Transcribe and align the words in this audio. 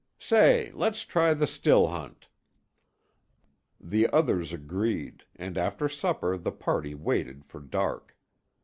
Say, 0.17 0.71
let's 0.73 1.03
try 1.05 1.35
the 1.35 1.45
still 1.45 1.85
hunt!" 1.85 2.27
The 3.79 4.09
others 4.09 4.51
agreed 4.51 5.25
and 5.35 5.59
after 5.59 5.87
supper 5.87 6.39
the 6.39 6.51
party 6.51 6.95
waited 6.95 7.45
for 7.45 7.59
dark. 7.59 8.17